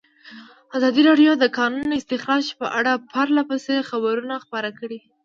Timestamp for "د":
1.37-1.39, 1.43-1.45